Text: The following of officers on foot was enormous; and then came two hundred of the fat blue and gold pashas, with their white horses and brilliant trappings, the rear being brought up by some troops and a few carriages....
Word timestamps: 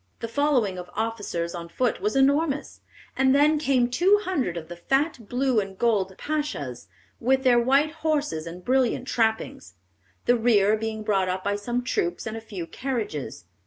The 0.19 0.27
following 0.27 0.79
of 0.79 0.89
officers 0.95 1.53
on 1.53 1.69
foot 1.69 2.01
was 2.01 2.15
enormous; 2.15 2.81
and 3.15 3.35
then 3.35 3.59
came 3.59 3.87
two 3.87 4.19
hundred 4.23 4.57
of 4.57 4.67
the 4.67 4.75
fat 4.75 5.29
blue 5.29 5.59
and 5.59 5.77
gold 5.77 6.15
pashas, 6.17 6.87
with 7.19 7.43
their 7.43 7.59
white 7.59 7.91
horses 7.91 8.47
and 8.47 8.65
brilliant 8.65 9.07
trappings, 9.07 9.75
the 10.25 10.35
rear 10.35 10.75
being 10.75 11.03
brought 11.03 11.29
up 11.29 11.43
by 11.43 11.55
some 11.55 11.83
troops 11.83 12.25
and 12.25 12.35
a 12.35 12.41
few 12.41 12.65
carriages.... 12.65 13.45